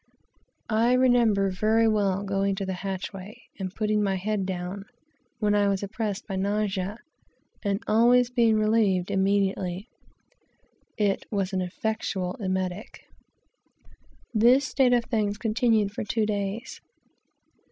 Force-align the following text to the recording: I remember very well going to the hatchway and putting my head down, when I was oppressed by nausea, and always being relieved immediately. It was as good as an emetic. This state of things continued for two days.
I 0.67 0.93
remember 0.93 1.51
very 1.51 1.87
well 1.87 2.23
going 2.23 2.55
to 2.55 2.65
the 2.65 2.73
hatchway 2.73 3.35
and 3.59 3.69
putting 3.71 4.01
my 4.01 4.15
head 4.15 4.47
down, 4.47 4.85
when 5.37 5.53
I 5.53 5.67
was 5.67 5.83
oppressed 5.83 6.25
by 6.25 6.37
nausea, 6.37 6.97
and 7.61 7.83
always 7.85 8.31
being 8.31 8.55
relieved 8.57 9.11
immediately. 9.11 9.87
It 10.97 11.25
was 11.29 11.53
as 11.53 11.59
good 11.59 11.97
as 11.99 12.15
an 12.15 12.45
emetic. 12.47 13.01
This 14.33 14.65
state 14.65 14.93
of 14.93 15.05
things 15.05 15.37
continued 15.37 15.91
for 15.91 16.03
two 16.03 16.25
days. 16.25 16.81